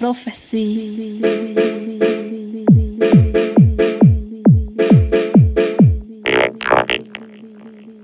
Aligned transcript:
Prophecy. 0.00 1.20
Electronic 6.24 7.04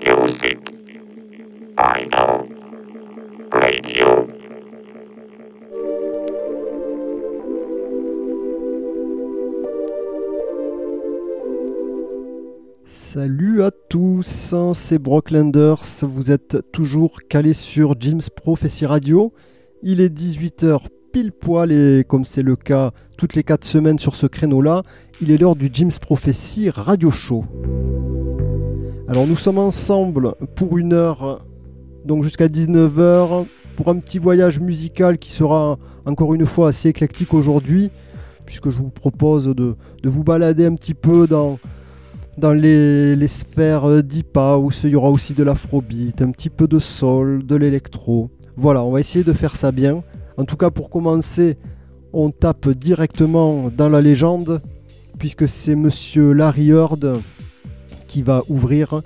music. 0.05 0.59
I 1.79 2.07
know. 2.11 2.49
Radio. 3.51 4.29
Salut 12.85 13.63
à 13.63 13.71
tous, 13.71 14.53
hein, 14.53 14.75
c'est 14.75 14.99
Brocklanders, 14.99 15.81
vous 16.03 16.31
êtes 16.31 16.59
toujours 16.73 17.21
calé 17.27 17.55
sur 17.55 17.99
Jim's 17.99 18.29
Prophecy 18.29 18.85
Radio. 18.85 19.33
Il 19.83 20.03
est 20.03 20.15
18h 20.15 20.81
poil 21.25 21.73
et 21.73 22.05
comme 22.07 22.25
c'est 22.25 22.43
le 22.43 22.57
cas 22.57 22.93
toutes 23.17 23.35
les 23.35 23.43
4 23.43 23.65
semaines 23.65 23.99
sur 23.99 24.15
ce 24.15 24.27
créneau-là, 24.27 24.83
il 25.23 25.31
est 25.31 25.39
l'heure 25.39 25.57
du 25.57 25.71
Jim's 25.73 25.99
Prophecy 25.99 26.69
Radio 26.69 27.11
Show. 27.11 27.45
Alors 29.09 29.27
nous 29.27 29.37
sommes 29.37 29.59
ensemble 29.59 30.35
pour 30.57 30.77
une 30.77 30.93
heure, 30.93 31.43
donc 32.05 32.23
jusqu'à 32.23 32.49
19h, 32.49 33.47
pour 33.77 33.89
un 33.89 33.99
petit 33.99 34.19
voyage 34.19 34.61
musical 34.61 35.19
qui 35.19 35.31
sera 35.31 35.79
encore 36.05 36.35
une 36.35 36.45
fois 36.45 36.69
assez 36.69 36.91
éclectique 36.91 37.33
aujourd'hui, 37.33 37.91
puisque 38.45 38.69
je 38.69 38.79
vous 38.79 38.91
propose 38.91 39.47
de, 39.47 39.77
vous 40.05 40.25
balader 40.25 40.67
un 40.67 40.75
petit 40.75 40.95
peu 40.95 41.27
dans, 41.27 41.59
les, 42.53 43.17
les 43.17 43.29
sphères 43.29 44.03
deep 44.03 44.37
house, 44.37 44.83
il 44.85 44.91
y 44.91 44.97
aura 44.97 45.09
aussi 45.11 45.33
de 45.33 45.43
l'afrobeat, 45.43 46.21
un 46.21 46.31
petit 46.31 46.51
peu 46.51 46.69
de 46.69 46.79
soul, 46.79 47.47
de 47.47 47.57
l'électro. 47.57 48.31
Voilà, 48.57 48.85
on 48.85 48.91
va 48.91 49.01
essayer 49.01 49.25
de 49.25 49.33
faire 49.33 49.57
ça 49.57 49.73
bien. 49.73 50.03
En 50.37 50.45
tout 50.45 50.57
cas, 50.57 50.71
pour 50.71 50.91
commencer, 50.91 51.57
on 52.13 52.31
tape 52.31 52.69
directement 52.69 53.71
dans 53.75 53.89
la 53.89 54.01
légende, 54.01 54.61
puisque 55.19 55.49
c'est 55.49 55.75
monsieur 55.75 56.33
Larry 56.33 56.71
Heard 56.71 57.21
qui 58.07 58.23
va 58.23 58.43
ouvrir. 58.49 59.01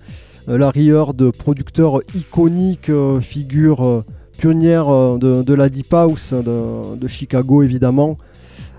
Euh, 0.48 0.58
Larry 0.58 0.88
Heard, 0.88 1.30
producteur 1.30 2.00
iconique, 2.14 2.90
euh, 2.90 3.20
figure 3.20 3.86
euh, 3.86 4.04
pionnière 4.38 4.88
de, 5.18 5.54
la 5.54 5.68
Deep 5.68 5.92
House 5.92 6.32
de, 6.32 6.96
de 6.96 7.08
Chicago 7.08 7.62
évidemment. 7.62 8.16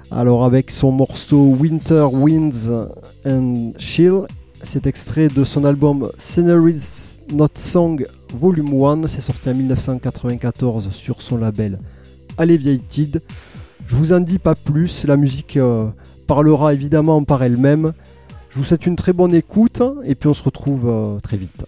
Alors 0.09 0.44
avec 0.44 0.72
son 0.72 0.91
morceau 0.91 1.55
Winter 1.57 2.07
Winds 2.11 2.89
and 3.25 3.73
Chill, 3.77 4.23
c'est 4.63 4.88
extrait 4.88 5.29
de 5.29 5.44
son 5.44 5.63
album 5.63 6.09
Sceneries 6.17 7.19
Not 7.31 7.47
Song 7.55 8.05
Volume 8.33 8.83
1, 8.83 9.07
c'est 9.07 9.22
sorti 9.22 9.49
en 9.49 9.55
1994 9.55 10.89
sur 10.91 11.22
son 11.22 11.38
label 11.38 11.79
Alleviated. 12.37 13.21
Je 13.87 13.95
vous 13.95 14.13
en 14.13 14.19
dis 14.19 14.39
pas 14.39 14.55
plus, 14.55 15.05
la 15.05 15.17
musique 15.17 15.57
euh, 15.57 15.87
parlera 16.27 16.73
évidemment 16.73 17.23
par 17.23 17.43
elle-même. 17.43 17.93
Je 18.49 18.57
vous 18.57 18.63
souhaite 18.63 18.85
une 18.85 18.95
très 18.95 19.13
bonne 19.13 19.33
écoute 19.33 19.81
et 20.03 20.15
puis 20.15 20.29
on 20.29 20.33
se 20.33 20.43
retrouve 20.43 20.88
euh, 20.88 21.19
très 21.19 21.38
vite. 21.38 21.65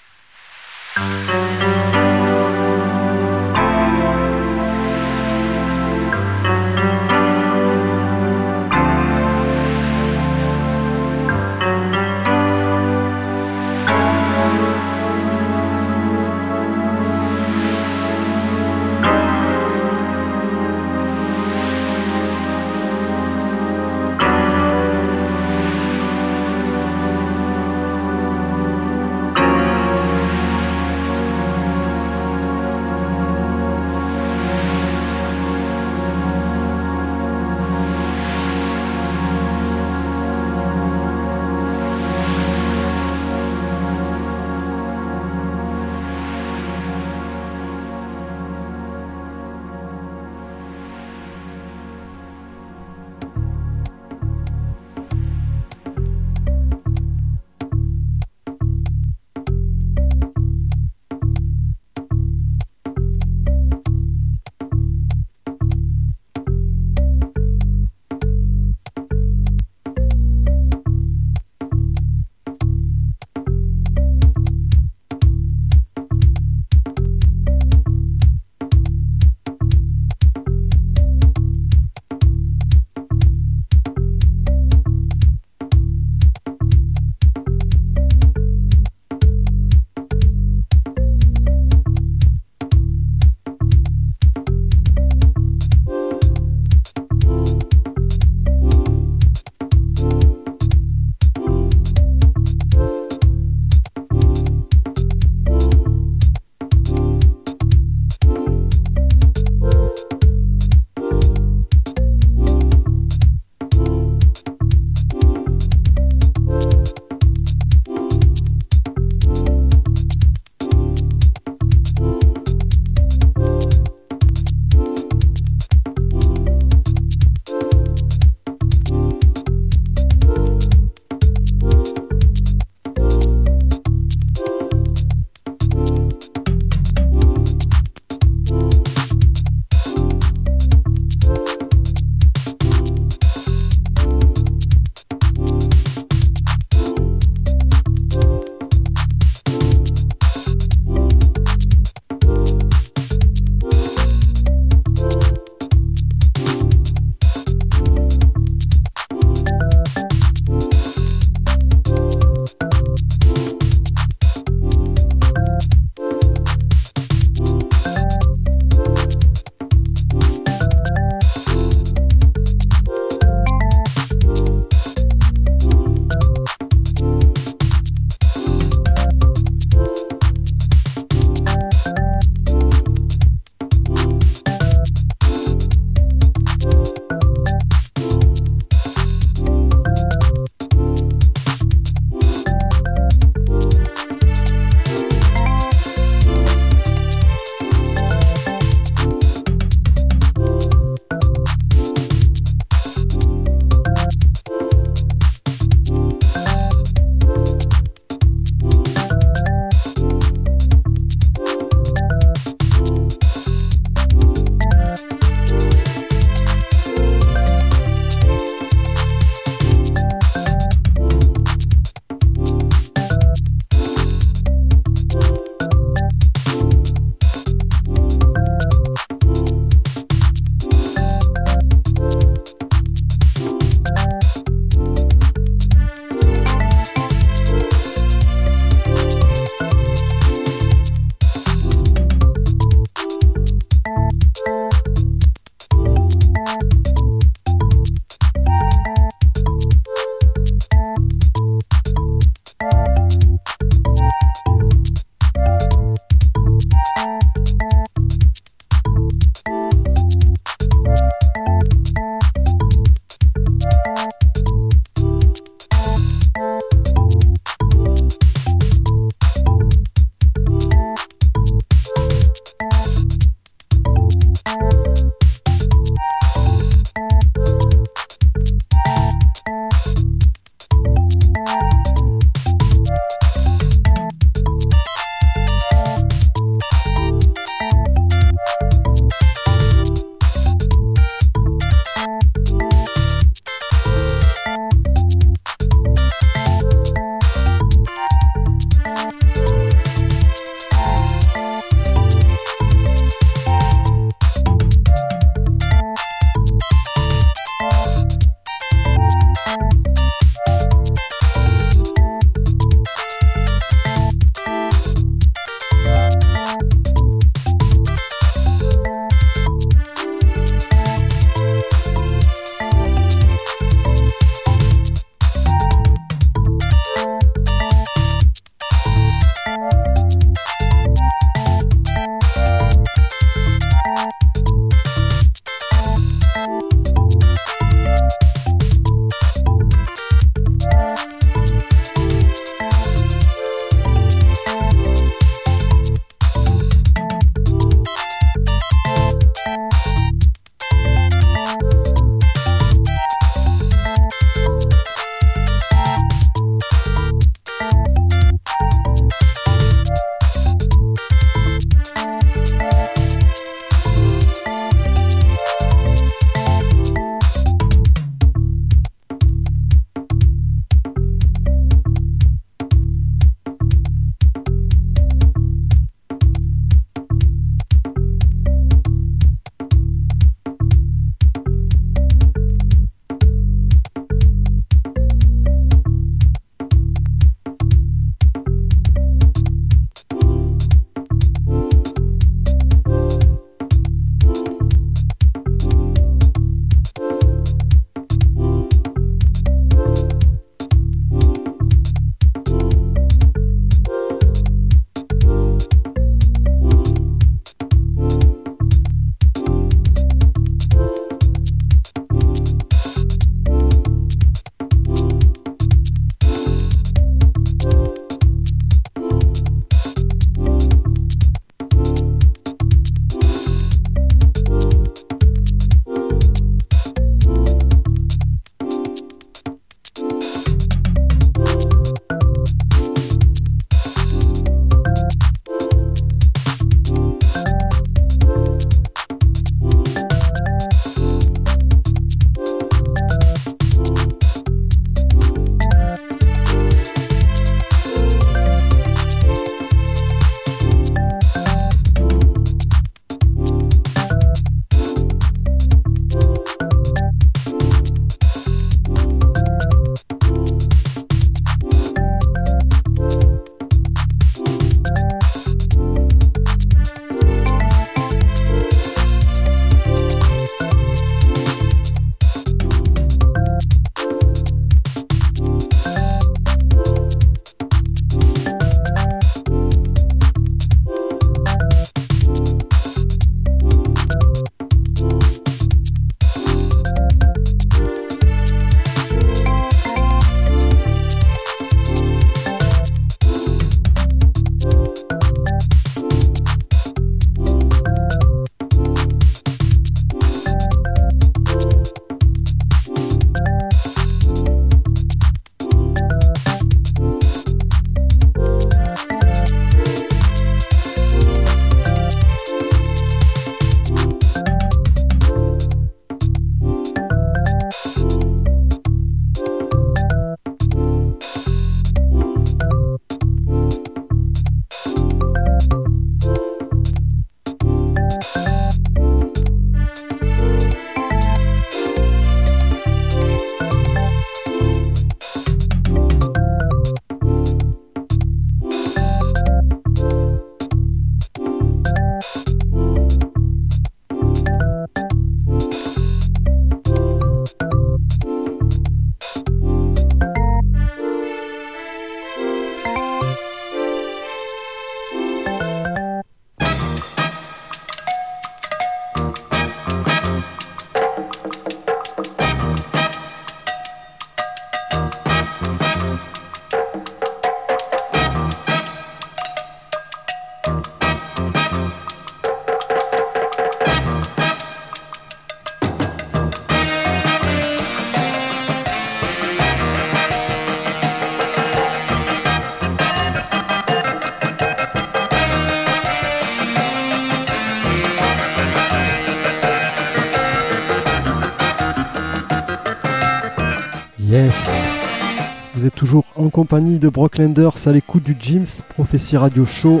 Compagnie 596.54 597.00
de 597.00 597.08
Brocklanders 597.08 597.88
à 597.88 597.90
l'écoute 597.90 598.22
du 598.22 598.36
James 598.38 598.64
Prophecy 598.90 599.36
Radio 599.36 599.66
Show. 599.66 600.00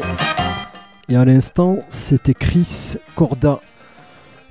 Et 1.08 1.16
à 1.16 1.24
l'instant, 1.24 1.80
c'était 1.88 2.32
Chris 2.32 2.94
Corda, 3.16 3.58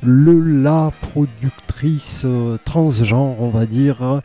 le 0.02 0.38
la 0.42 0.92
productrice 1.00 2.24
euh, 2.26 2.58
transgenre, 2.66 3.42
on 3.42 3.48
va 3.48 3.66
dire. 3.66 4.22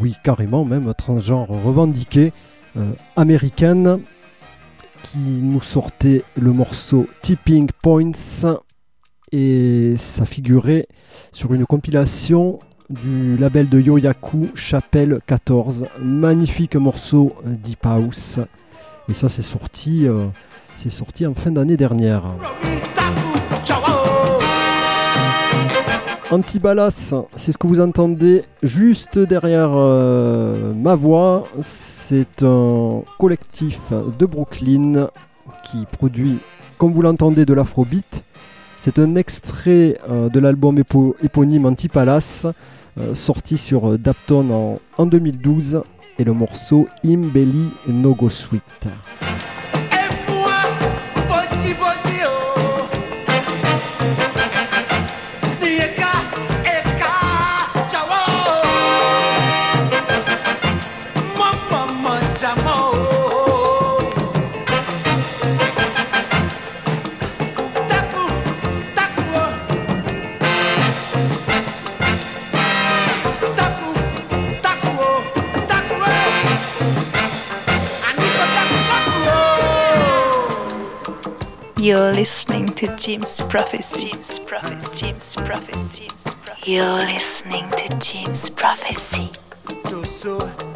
Oui, 0.00 0.16
carrément, 0.24 0.64
même 0.64 0.94
transgenre 0.94 1.50
revendiquée, 1.50 2.32
euh, 2.78 2.92
américaine, 3.14 4.00
qui 5.02 5.18
nous 5.18 5.60
sortait 5.60 6.24
le 6.40 6.50
morceau 6.52 7.08
Tipping 7.20 7.68
Points. 7.82 8.56
Et 9.32 9.96
ça 9.98 10.24
figurait 10.24 10.86
sur 11.30 11.52
une 11.52 11.66
compilation 11.66 12.58
du 12.90 13.36
label 13.36 13.68
de 13.68 13.80
Yoyaku, 13.80 14.50
Chapelle 14.54 15.20
14. 15.26 15.86
Magnifique 16.00 16.76
morceau 16.76 17.32
Deep 17.44 17.84
House. 17.84 18.38
Et 19.08 19.14
ça, 19.14 19.28
c'est 19.28 19.42
sorti, 19.42 20.06
euh, 20.08 20.26
sorti 20.88 21.26
en 21.26 21.34
fin 21.34 21.50
d'année 21.50 21.76
dernière. 21.76 22.22
Antibalas, 26.30 27.14
c'est 27.36 27.52
ce 27.52 27.58
que 27.58 27.66
vous 27.66 27.80
entendez 27.80 28.42
juste 28.62 29.18
derrière 29.18 29.70
euh, 29.74 30.72
ma 30.74 30.96
voix. 30.96 31.44
C'est 31.60 32.42
un 32.42 33.02
collectif 33.18 33.80
de 34.18 34.26
Brooklyn 34.26 35.08
qui 35.62 35.86
produit, 35.86 36.38
comme 36.78 36.92
vous 36.92 37.02
l'entendez, 37.02 37.44
de 37.44 37.54
l'afrobeat. 37.54 38.24
C'est 38.80 38.98
un 39.00 39.16
extrait 39.16 39.98
euh, 40.08 40.28
de 40.28 40.38
l'album 40.38 40.78
éponyme 40.78 41.66
Antipalas, 41.66 42.46
sorti 43.14 43.58
sur 43.58 43.98
Dapton 43.98 44.78
en, 44.96 45.06
2012, 45.06 45.82
et 46.18 46.24
le 46.24 46.32
morceau 46.32 46.88
Imbelly 47.04 47.68
No 47.88 48.14
Go 48.14 48.30
You're 81.96 82.12
listening 82.12 82.66
to 82.74 82.94
Jim's 82.96 83.40
Prophecy. 83.40 84.10
Jim's 84.10 84.38
Prophet, 84.40 84.78
Jim's 84.92 85.34
Prophet, 85.34 85.74
Jim's 85.94 86.24
Prophet. 86.24 86.68
You're 86.68 86.84
listening 86.84 87.70
to 87.70 87.98
Jim's 87.98 88.50
Prophecy. 88.50 89.30
So, 89.86 90.02
so. 90.02 90.75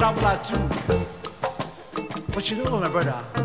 Traveler 0.00 0.40
too. 0.42 0.56
But 2.32 2.50
you 2.50 2.56
know 2.56 2.80
my 2.80 2.88
brother 2.88 3.39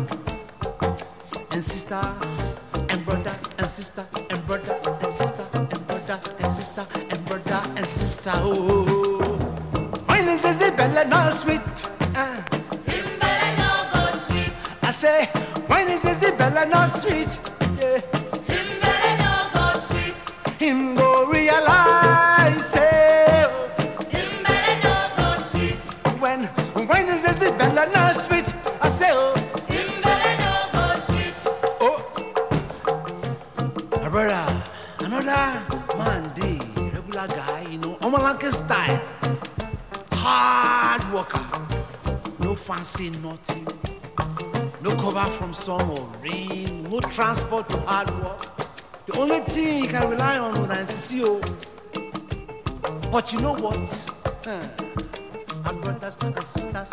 sun 45.66 45.90
or 45.90 46.08
rain. 46.22 46.84
No 46.88 47.00
transport 47.00 47.68
to 47.70 47.78
hard 47.78 48.08
work. 48.22 48.40
The 49.06 49.18
only 49.18 49.40
thing 49.40 49.82
you 49.82 49.88
can 49.88 50.08
rely 50.08 50.38
on 50.38 50.70
is 50.70 50.90
CCO. 50.90 51.42
But 53.10 53.32
you 53.32 53.40
know 53.40 53.54
what? 53.54 53.88
Huh. 54.44 54.68
And 55.64 55.82
brothers 55.82 56.18
and 56.22 56.40
sisters 56.44 56.90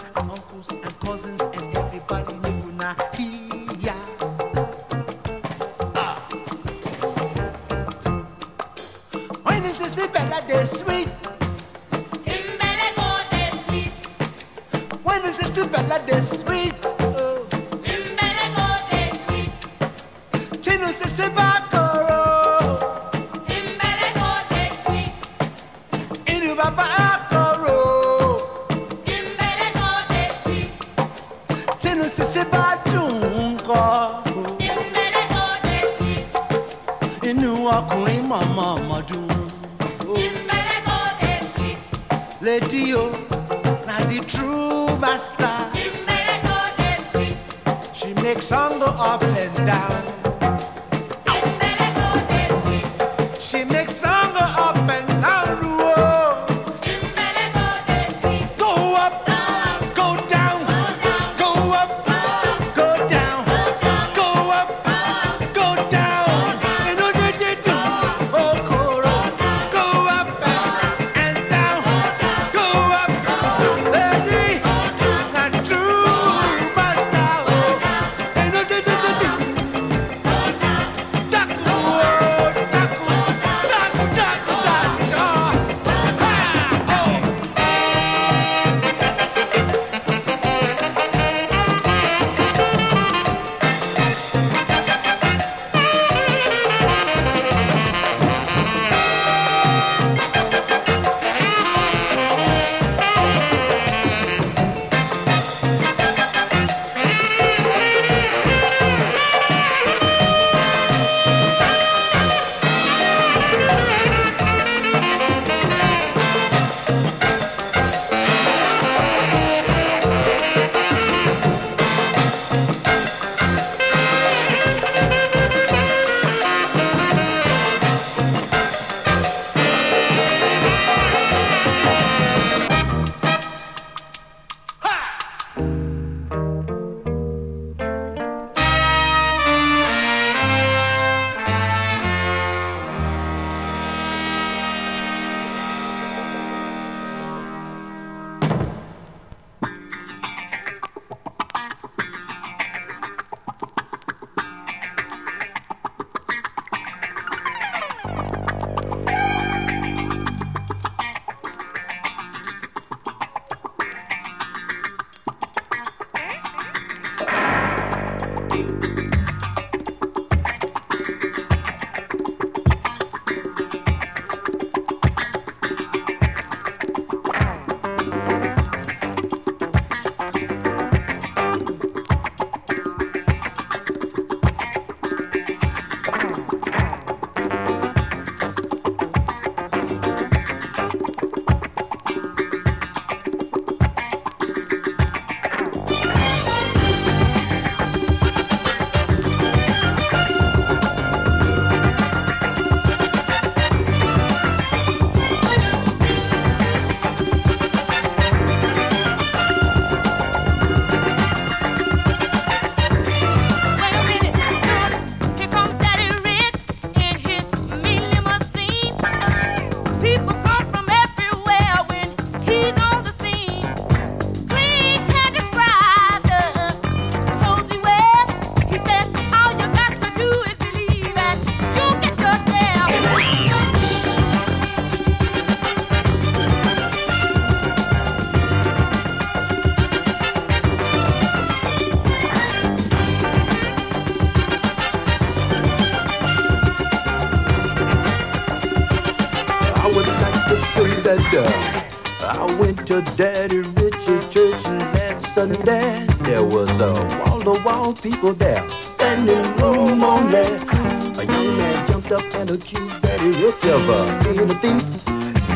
last 255.47 255.65
Sunday. 255.65 256.05
There 256.21 256.43
was 256.43 256.69
a 256.79 256.93
wall 256.93 257.39
to 257.41 257.63
wall 257.63 257.93
people 257.93 258.33
there, 258.33 258.67
standing 258.69 259.43
room 259.57 260.03
only. 260.03 260.39
A 260.39 261.25
young 261.25 261.57
man 261.57 261.87
jumped 261.87 262.11
up 262.11 262.23
and 262.35 262.49
accused 262.51 263.01
Daddy 263.01 263.29
Rich 263.43 263.65
of 263.65 263.89
uh, 263.89 264.23
being 264.23 264.49
a 264.49 264.55
thief. 264.55 265.05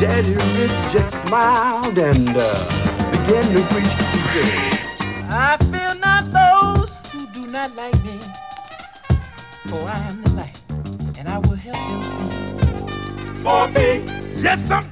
Daddy 0.00 0.32
Rich 0.32 0.92
just 0.92 1.26
smiled 1.26 1.98
and 1.98 2.28
uh, 2.28 3.10
began 3.10 3.44
to 3.54 3.62
preach. 3.72 3.92
He 4.12 4.20
said, 4.32 5.26
I 5.30 5.56
fear 5.70 5.94
not 6.00 6.24
those 6.30 6.96
who 7.12 7.26
do 7.28 7.50
not 7.50 7.74
like 7.76 8.02
me. 8.04 8.18
For 9.66 9.80
I 9.80 9.98
am 10.08 10.22
the 10.22 10.30
light, 10.34 10.62
and 11.18 11.28
I 11.28 11.38
will 11.38 11.56
help 11.56 11.76
them 11.88 12.04
see. 12.04 13.42
for 13.42 13.68
me. 13.68 14.04
Yes, 14.42 14.70
I'm 14.70 14.87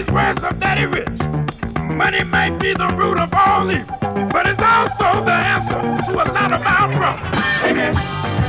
These 0.00 0.12
words 0.12 0.42
of 0.42 0.58
Daddy 0.58 0.86
Rich. 0.86 1.08
Money 1.78 2.24
might 2.24 2.58
be 2.58 2.72
the 2.72 2.88
root 2.96 3.18
of 3.18 3.34
all 3.34 3.70
evil, 3.70 3.98
but 4.32 4.46
it's 4.46 4.58
also 4.58 5.22
the 5.22 5.30
answer 5.30 5.74
to 5.74 6.14
a 6.14 6.24
lot 6.32 6.52
of 6.52 6.62
our 6.62 6.90
problems. 6.96 7.44
Amen. 7.64 8.39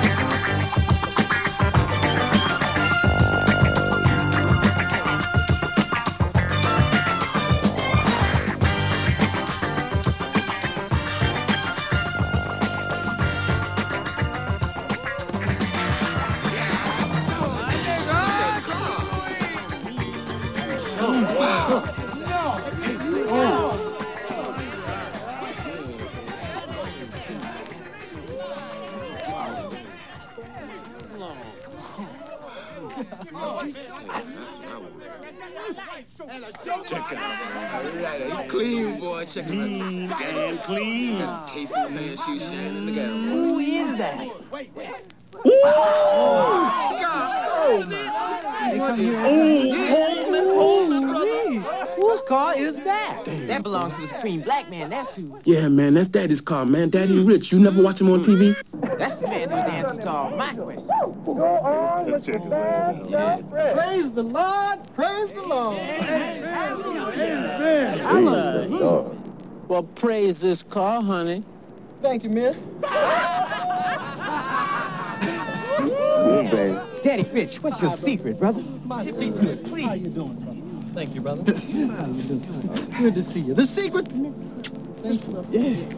Belongs 53.92 53.96
to 53.96 54.02
the 54.02 54.08
Supreme 54.20 54.42
Black 54.42 54.70
Man. 54.70 54.90
That's 54.90 55.16
who. 55.16 55.40
Yeah, 55.44 55.68
man, 55.68 55.94
that's 55.94 56.08
Daddy's 56.08 56.42
car, 56.42 56.66
man. 56.66 56.90
Daddy 56.90 57.24
Rich. 57.24 57.52
You 57.52 57.60
never 57.60 57.82
watch 57.82 58.02
him 58.02 58.12
on 58.12 58.22
TV? 58.24 58.56
That's 58.98 59.22
the 59.22 59.28
man 59.28 59.50
who's 59.50 59.64
the 59.64 59.72
answer 59.72 60.02
to 60.02 60.10
all 60.10 60.32
my 60.36 60.54
questions. 60.54 60.92
Praise 63.74 64.12
the 64.12 64.24
Lord. 64.24 64.80
Praise 64.96 65.32
the 65.32 65.42
Lord. 65.42 65.78
Well, 69.68 69.84
praise 69.84 70.42
this 70.42 70.64
car, 70.64 71.02
honey. 71.02 71.44
Thank 72.02 72.24
you, 72.24 72.30
miss. 72.30 72.62
Daddy 77.04 77.24
Rich, 77.32 77.64
what's 77.64 77.82
your 77.82 77.90
secret, 77.92 78.38
brother? 78.40 78.62
My 78.86 79.04
secret, 79.04 79.64
please. 79.66 79.86
How 79.86 79.94
you 79.94 80.10
doing, 80.10 80.34
brother? 80.36 80.51
Thank 80.94 81.16
you, 81.16 81.22
brother. 81.22 81.44
Good 81.44 83.16
to 83.16 83.24
see 83.24 83.40
you. 83.42 83.54
The 83.54 83.66
secret? 83.66 84.08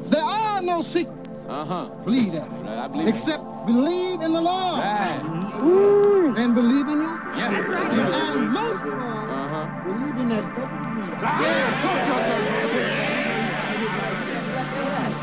There 0.09 0.23
are 0.23 0.61
no 0.61 0.81
secrets. 0.81 1.19
Uh 1.47 1.65
huh. 1.65 1.89
Believe 2.05 2.31
that. 2.33 2.49
I 2.67 2.87
believe 2.87 3.07
Except 3.07 3.43
believe 3.65 4.21
in 4.21 4.31
the 4.33 4.41
Lord 4.41 4.79
Right. 4.79 5.21
and 6.37 6.55
believe 6.55 6.87
in 6.87 7.01
yourself. 7.01 7.37
Yes. 7.37 7.69
And 7.69 8.51
most 8.53 8.83
of 8.83 8.93
all, 8.93 9.29
Uh 9.29 9.47
huh. 9.49 9.87
believe 9.87 10.17
in 10.17 10.29
that 10.29 10.43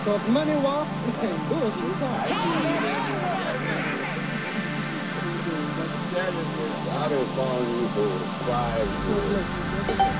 Because 0.04 0.28
money 0.28 0.56
walks 0.56 0.94
and 1.20 1.48
bullshit 1.48 1.98
talks. 2.00 3.09
I 6.12 7.08
don't 7.08 7.30
follow 7.38 7.62
you 7.62 7.86
for 7.94 8.10
five 8.50 8.82
years. 9.06 9.46
For? 9.46 10.18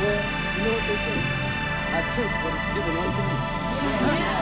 Well, 0.00 0.20
you 0.56 0.64
know 0.64 0.72
what 0.72 0.84
they 0.88 0.96
say? 0.96 1.20
I 1.92 2.00
take 2.16 2.32
what 2.40 2.54
is 2.56 2.64
given 2.74 2.96
unto 2.96 3.20
me. 4.36 4.39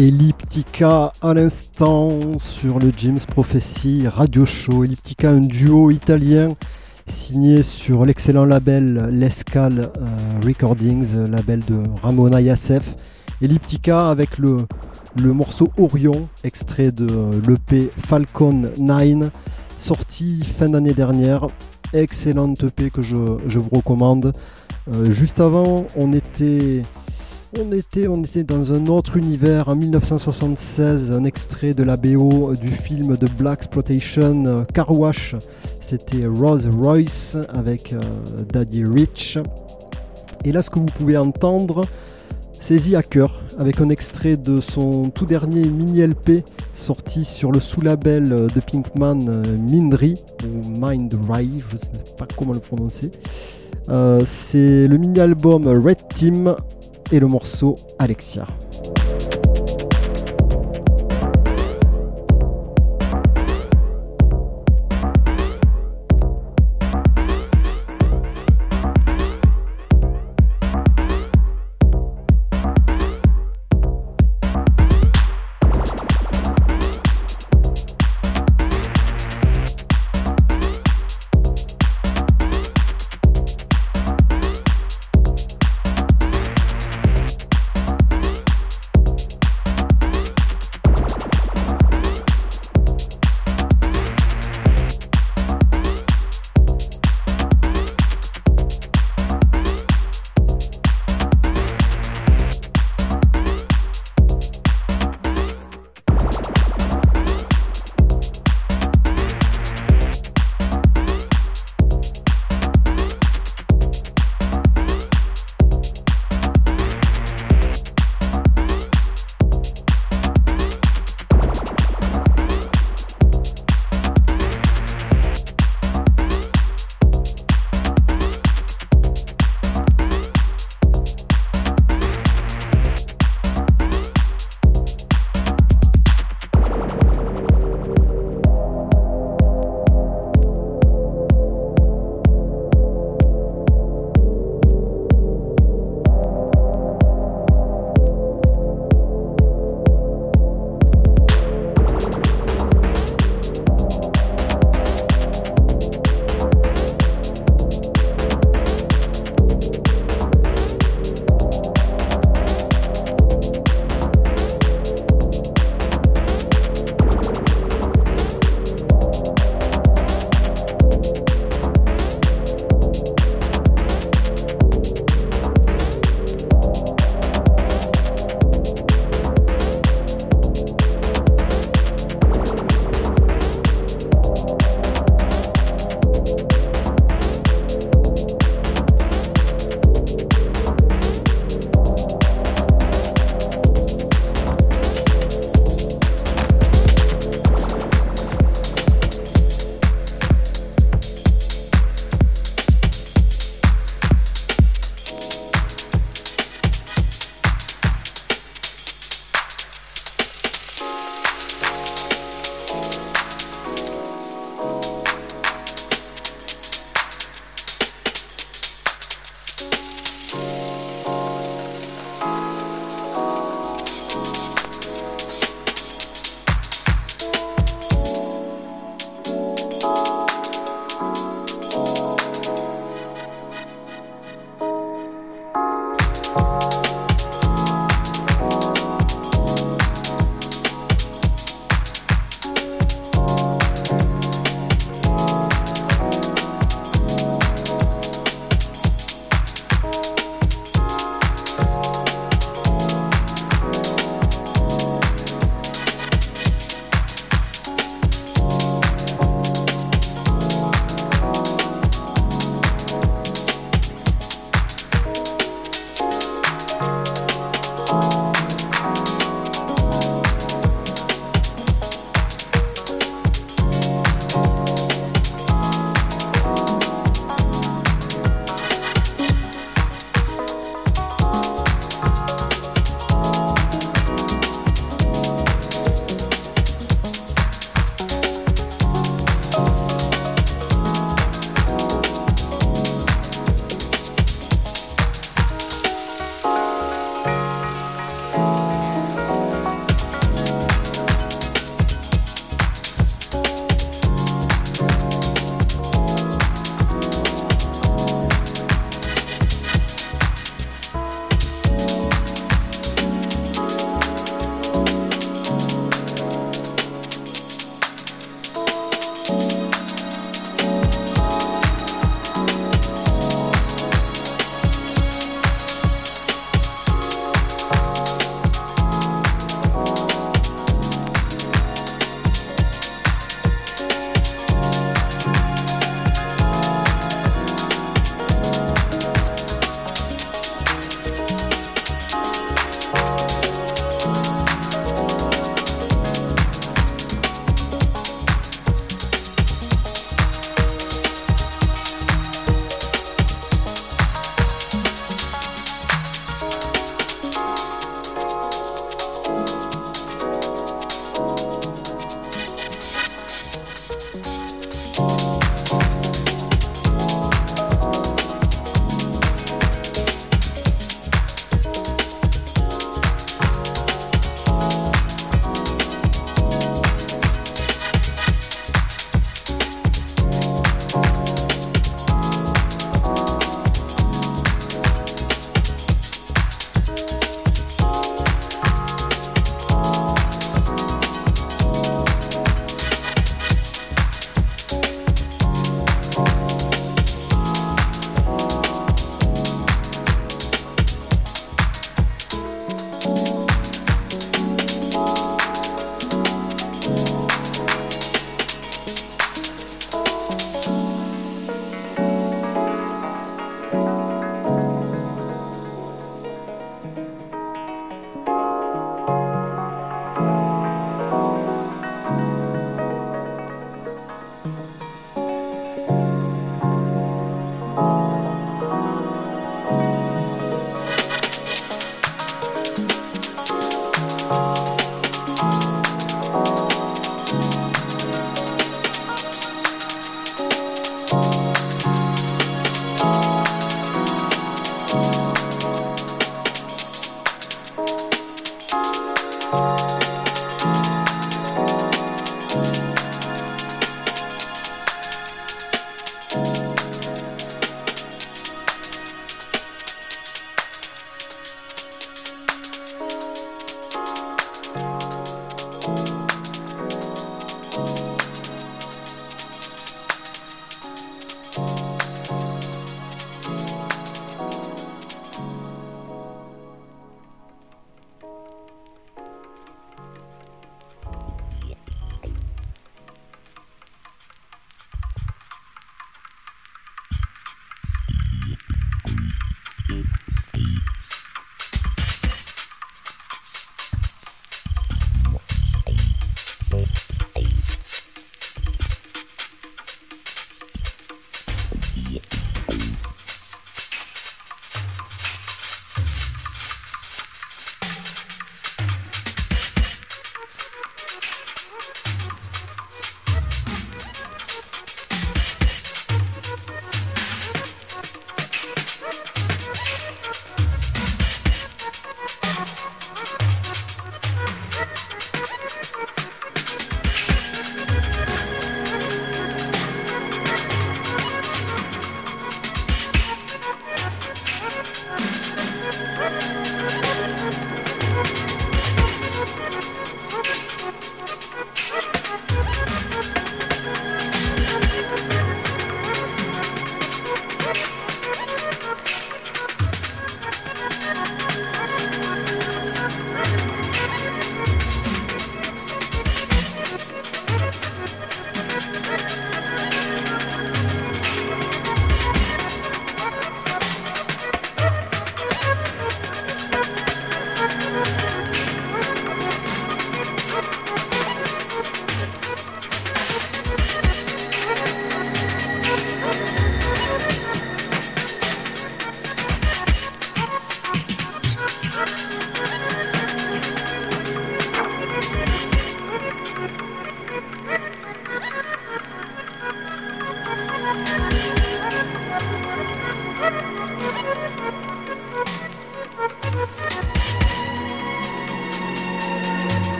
Elliptica 0.00 1.12
à 1.20 1.34
l'instant 1.34 2.38
sur 2.38 2.78
le 2.78 2.90
James 2.96 3.20
Prophecy 3.28 4.08
Radio 4.08 4.46
Show. 4.46 4.82
Elliptica, 4.82 5.28
un 5.28 5.42
duo 5.42 5.90
italien 5.90 6.56
signé 7.06 7.62
sur 7.62 8.06
l'excellent 8.06 8.46
label 8.46 9.10
L'Escale 9.12 9.90
euh, 9.98 10.40
Recordings, 10.42 11.28
label 11.30 11.60
de 11.66 11.82
Ramona 12.02 12.40
Yassef. 12.40 12.96
Elliptica 13.42 14.08
avec 14.08 14.38
le, 14.38 14.66
morceau 15.16 15.68
Orion, 15.76 16.30
extrait 16.44 16.92
de 16.92 17.06
l'EP 17.46 17.90
Falcon 17.98 18.70
9, 18.78 19.30
sorti 19.76 20.42
fin 20.44 20.70
d'année 20.70 20.94
dernière. 20.94 21.46
Excellente 21.92 22.64
EP 22.64 22.88
que 22.88 23.02
je, 23.02 23.36
je 23.46 23.58
vous 23.58 23.68
recommande. 23.70 24.32
Euh, 24.90 25.10
juste 25.10 25.40
avant, 25.40 25.84
on 25.94 26.14
était 26.14 26.82
on 27.58 27.72
était, 27.72 28.44
dans 28.44 28.72
un 28.72 28.86
autre 28.86 29.16
univers 29.16 29.68
en 29.68 29.76
1976, 29.76 31.10
un 31.10 31.24
extrait 31.24 31.74
de 31.74 31.82
la 31.82 31.96
BO 31.96 32.54
du 32.54 32.70
film 32.70 33.16
de 33.16 33.26
Black 33.26 33.60
Exploitation 33.60 34.64
Car 34.72 34.90
Wash. 34.90 35.34
C'était 35.80 36.26
Rose 36.26 36.68
Royce 36.68 37.36
avec 37.48 37.92
euh, 37.92 38.00
Daddy 38.52 38.84
Rich. 38.84 39.38
Et 40.44 40.52
là, 40.52 40.62
ce 40.62 40.70
que 40.70 40.78
vous 40.78 40.86
pouvez 40.86 41.16
entendre, 41.16 41.86
c'est 42.60 42.78
The 42.78 42.94
Hacker 42.94 43.42
avec 43.58 43.80
un 43.80 43.88
extrait 43.88 44.36
de 44.36 44.60
son 44.60 45.10
tout 45.10 45.26
dernier 45.26 45.66
mini 45.66 46.06
LP 46.06 46.44
sorti 46.72 47.24
sur 47.24 47.50
le 47.50 47.60
sous-label 47.60 48.28
de 48.28 48.60
Pinkman 48.60 49.42
Mindry 49.58 50.14
ou 50.44 50.68
Mind 50.68 51.12
je 51.12 51.74
ne 51.74 51.80
sais 51.80 51.90
pas 52.16 52.26
comment 52.36 52.52
le 52.52 52.60
prononcer. 52.60 53.10
Euh, 53.88 54.22
c'est 54.24 54.86
le 54.86 54.96
mini-album 54.96 55.66
Red 55.66 55.98
Team 56.14 56.54
et 57.12 57.20
le 57.20 57.26
morceau 57.26 57.76
Alexia. 57.98 58.46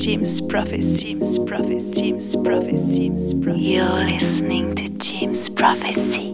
Jim's 0.00 0.40
Prophecy, 0.40 1.12
Jim's 1.12 1.38
Prophecy, 1.40 1.92
Prophecy. 2.42 3.12
You're 3.54 3.84
listening 4.06 4.74
to 4.76 4.88
Jim's 4.96 5.50
Prophecy. 5.50 6.32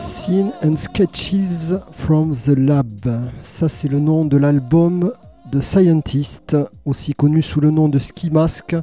Scene 0.00 0.54
and 0.62 0.78
Sketches 0.78 1.74
from 1.92 2.32
the 2.32 2.54
Lab. 2.56 3.30
Ça, 3.40 3.68
c'est 3.68 3.88
le 3.88 4.00
nom 4.00 4.24
de 4.24 4.38
l'album 4.38 5.12
de 5.50 5.60
Scientist, 5.60 6.56
aussi 6.84 7.14
connu 7.14 7.42
sous 7.42 7.60
le 7.60 7.70
nom 7.70 7.88
de 7.88 7.98
Ski 7.98 8.30
Mask, 8.30 8.76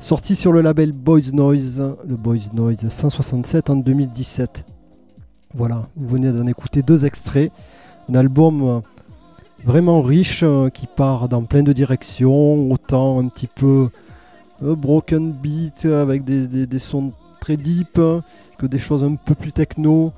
sorti 0.00 0.34
sur 0.36 0.52
le 0.52 0.60
label 0.60 0.92
Boys 0.92 1.30
Noise, 1.32 1.82
le 2.08 2.16
Boys 2.16 2.50
Noise 2.52 2.88
167 2.88 3.70
en 3.70 3.76
2017. 3.76 4.64
Voilà, 5.54 5.82
vous 5.96 6.08
venez 6.08 6.32
d'en 6.32 6.46
écouter 6.46 6.82
deux 6.82 7.06
extraits. 7.06 7.52
Un 8.10 8.14
album 8.16 8.82
vraiment 9.64 10.00
riche 10.02 10.42
euh, 10.42 10.68
qui 10.68 10.86
part 10.86 11.28
dans 11.28 11.42
plein 11.42 11.62
de 11.62 11.72
directions, 11.72 12.70
autant 12.70 13.20
un 13.20 13.28
petit 13.28 13.46
peu 13.46 13.88
euh, 14.62 14.74
broken 14.74 15.32
beat 15.32 15.84
avec 15.86 16.24
des, 16.24 16.66
des- 16.66 16.78
sons 16.78 17.12
très 17.40 17.56
deep 17.56 18.00
que 18.58 18.66
des 18.66 18.78
choses 18.78 19.04
un 19.04 19.14
peu 19.14 19.34
plus 19.34 19.52
techno 19.52 20.12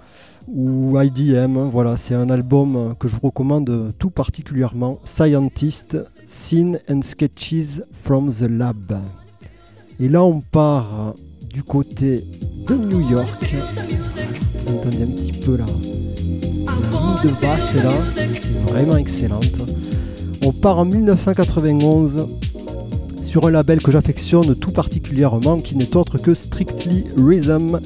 ou 0.49 1.01
IDM. 1.01 1.59
Voilà, 1.70 1.97
c'est 1.97 2.14
un 2.14 2.30
album 2.30 2.94
que 2.99 3.09
je 3.09 3.14
vous 3.14 3.26
recommande 3.28 3.92
tout 3.99 4.11
particulièrement. 4.11 4.99
Scientist, 5.05 5.99
Scene 6.26 6.78
and 6.88 7.03
Sketches 7.03 7.82
from 7.92 8.30
the 8.30 8.42
Lab. 8.49 9.01
Et 9.99 10.09
là, 10.09 10.22
on 10.22 10.40
part 10.40 11.14
du 11.53 11.62
côté 11.62 12.24
de 12.66 12.74
New 12.74 13.09
York. 13.09 13.55
Vous 14.59 14.76
entendez 14.76 15.03
un 15.03 15.07
petit 15.07 15.40
peu 15.44 15.57
là. 15.57 15.64
La 16.66 17.22
de 17.22 17.40
basse 17.40 17.74
là, 17.76 17.92
vraiment 18.68 18.97
excellente. 18.97 19.57
On 20.44 20.53
part 20.53 20.78
en 20.78 20.84
1991 20.84 22.28
sur 23.22 23.47
un 23.47 23.51
label 23.51 23.82
que 23.82 23.90
j'affectionne 23.90 24.55
tout 24.55 24.70
particulièrement, 24.70 25.59
qui 25.59 25.76
n'est 25.76 25.97
autre 25.97 26.18
que 26.18 26.34
Strictly 26.34 27.05
Rhythm 27.16 27.80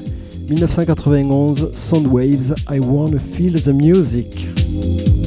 1991 0.51 1.73
Soundwaves 1.73 2.51
I 2.67 2.81
Wanna 2.81 3.21
Feel 3.21 3.53
the 3.53 3.73
Music. 3.73 5.20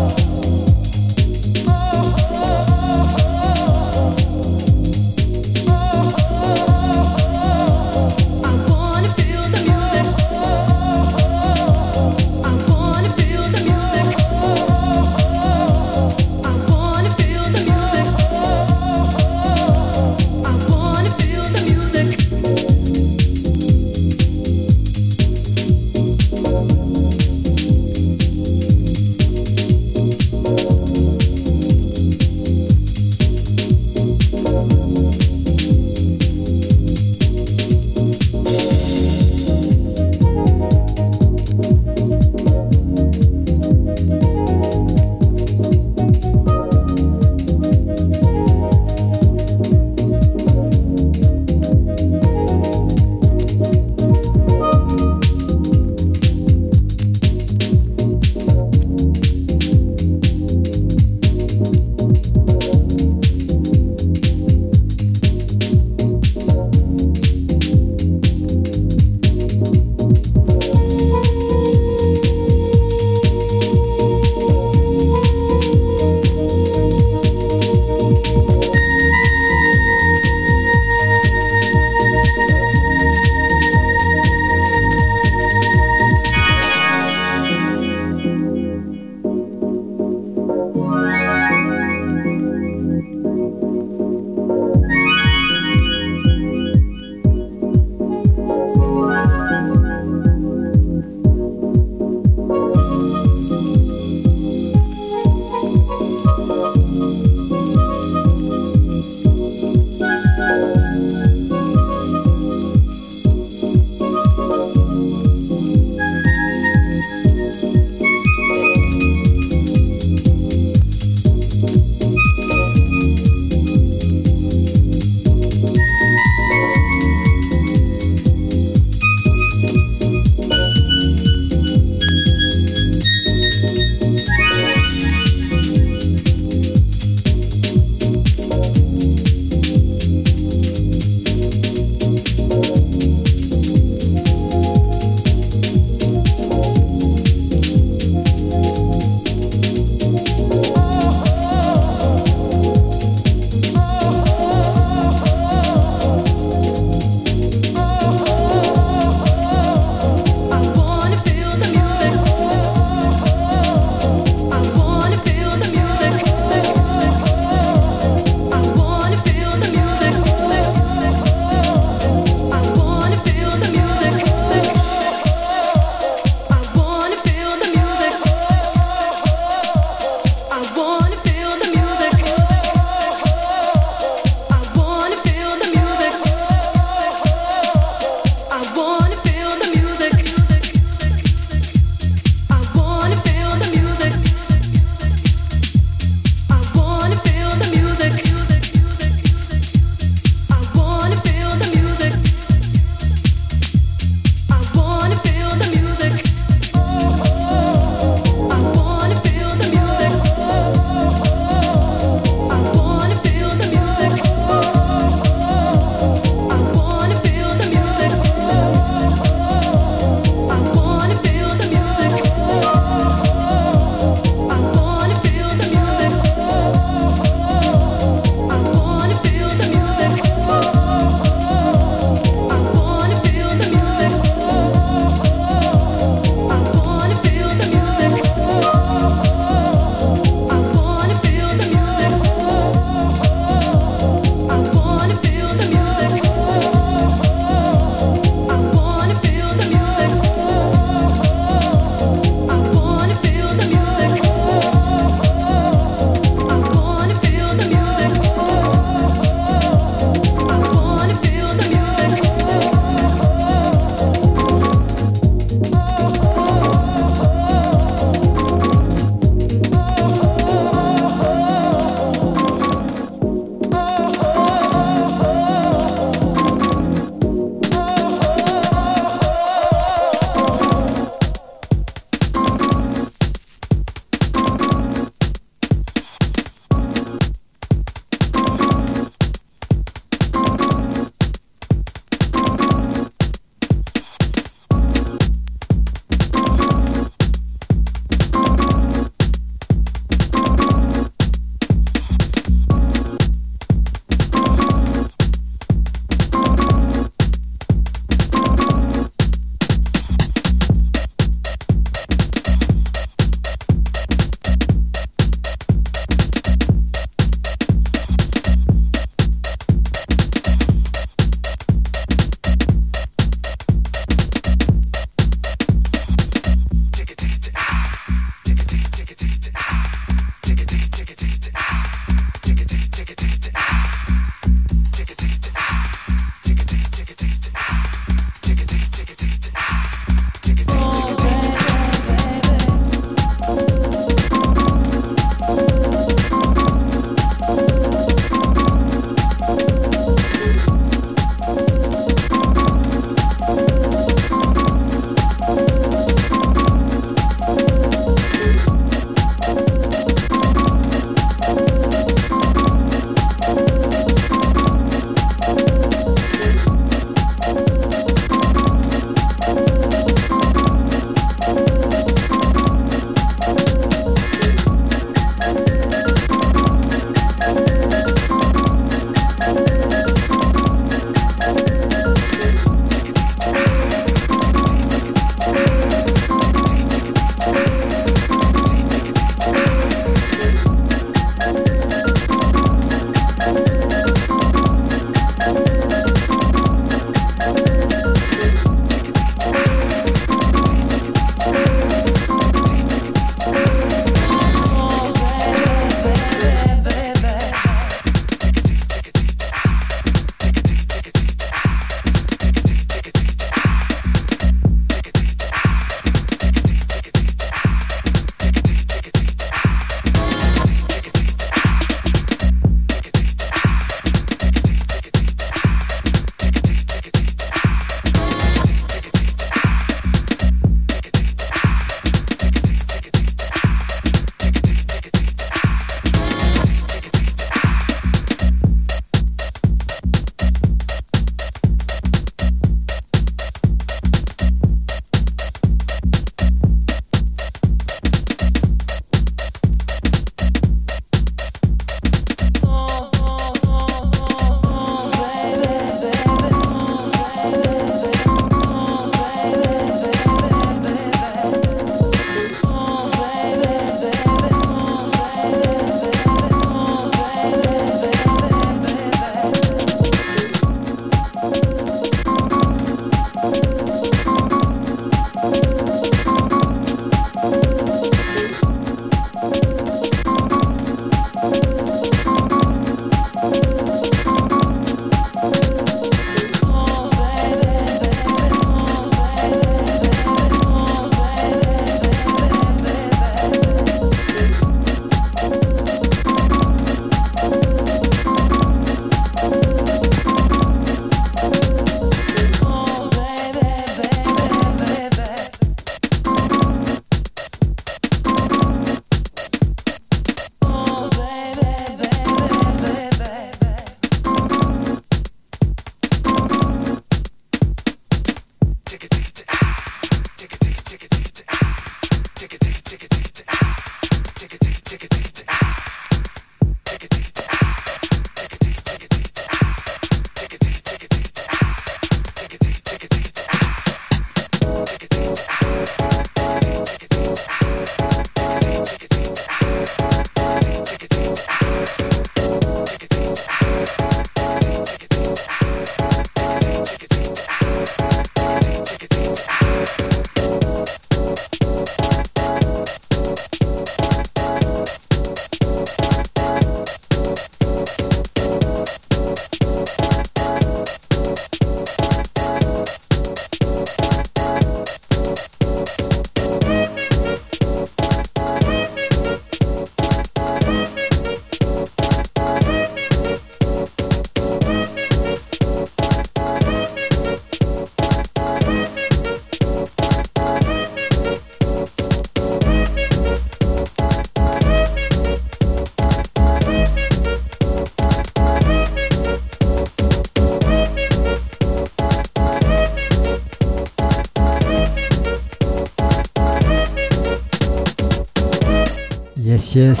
Yes, 599.74 600.00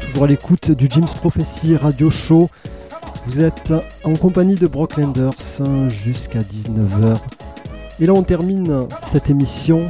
toujours 0.00 0.24
à 0.24 0.26
l'écoute 0.26 0.72
du 0.72 0.88
James 0.90 1.06
Prophecy 1.06 1.76
Radio 1.76 2.10
Show. 2.10 2.48
Vous 3.24 3.40
êtes 3.40 3.72
en 4.02 4.14
compagnie 4.14 4.56
de 4.56 4.66
Brocklanders 4.66 5.60
jusqu'à 5.88 6.40
19h. 6.40 7.16
Et 8.00 8.06
là, 8.06 8.14
on 8.14 8.24
termine 8.24 8.88
cette 9.06 9.30
émission 9.30 9.88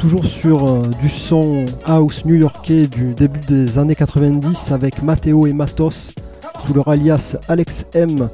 toujours 0.00 0.24
sur 0.24 0.66
euh, 0.66 0.80
du 1.00 1.08
son 1.08 1.66
house 1.84 2.24
new-yorkais 2.24 2.88
du 2.88 3.14
début 3.14 3.38
des 3.46 3.78
années 3.78 3.94
90 3.94 4.72
avec 4.72 5.04
Matteo 5.04 5.46
et 5.46 5.52
Matos 5.52 6.12
sous 6.66 6.74
leur 6.74 6.88
alias 6.88 7.36
Alex 7.46 7.86
M. 7.94 8.28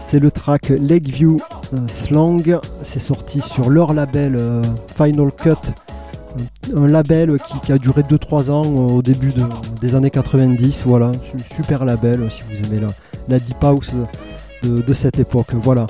C'est 0.00 0.18
le 0.18 0.32
track 0.32 0.70
Lakeview 0.70 1.38
euh, 1.74 1.86
Slang. 1.86 2.58
C'est 2.82 2.98
sorti 2.98 3.40
sur 3.40 3.70
leur 3.70 3.92
label 3.92 4.34
euh, 4.36 4.62
Final 4.96 5.30
Cut 5.30 5.72
un 6.74 6.86
label 6.86 7.36
qui, 7.64 7.72
a 7.72 7.78
duré 7.78 8.02
2-3 8.02 8.50
ans 8.50 8.64
euh, 8.64 8.92
au 8.94 9.02
début 9.02 9.32
de- 9.32 9.44
des 9.80 9.94
années 9.94 10.10
90. 10.10 10.84
Voilà, 10.86 11.12
su- 11.24 11.54
super 11.54 11.84
label 11.84 12.22
euh, 12.22 12.30
si 12.30 12.42
vous 12.42 12.66
aimez 12.66 12.80
la, 13.28 13.38
Deep 13.38 13.62
House 13.62 13.90
de, 14.62 14.94
cette 14.94 15.18
époque. 15.18 15.54
Voilà. 15.54 15.86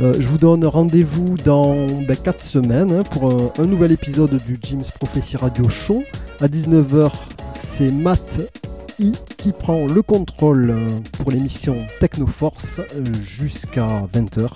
Euh, 0.00 0.14
je 0.18 0.26
vous 0.28 0.38
donne 0.38 0.64
rendez-vous 0.64 1.34
dans 1.44 1.86
4 2.24 2.42
semaines 2.42 2.92
hein, 2.92 3.02
pour 3.10 3.30
un, 3.58 3.66
nouvel 3.66 3.92
épisode 3.92 4.36
du 4.46 4.58
Jim's 4.62 4.90
Prophecy 4.90 5.36
Radio 5.36 5.68
Show. 5.68 6.02
À 6.40 6.46
19h, 6.46 7.10
c'est 7.54 7.90
Matt 7.90 8.40
I 8.98 9.12
qui 9.36 9.52
prend 9.52 9.86
le 9.86 10.02
contrôle 10.02 10.76
pour 11.12 11.30
l'émission 11.30 11.76
Technoforce 12.00 12.80
jusqu'à 13.22 13.86
20h. 14.14 14.48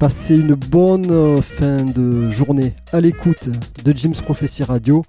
Passez 0.00 0.34
une 0.34 0.54
bonne 0.54 1.10
euh, 1.10 1.42
fin 1.42 1.84
de 1.84 2.30
journée 2.30 2.74
à 2.90 3.02
l'écoute 3.02 3.50
de 3.84 3.92
Jim's 3.92 4.22
Prophecy 4.22 4.64
Radio. 4.64 5.04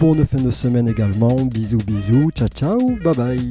Bonne 0.00 0.24
fin 0.24 0.40
de 0.40 0.50
semaine 0.50 0.88
également. 0.88 1.36
Bisous, 1.44 1.76
bisous. 1.86 2.30
Ciao, 2.34 2.48
ciao. 2.48 2.78
Bye 3.04 3.14
bye. 3.14 3.50